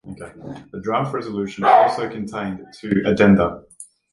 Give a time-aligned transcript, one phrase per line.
[0.71, 3.65] The draft resolution also contained two addenda.